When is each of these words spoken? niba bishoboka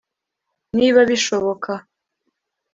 niba 0.77 0.99
bishoboka 1.09 1.71